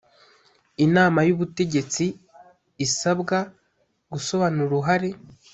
[0.85, 2.05] inama y ubutegetsi
[2.85, 3.37] isabwa
[4.11, 5.09] gusobanura uruhare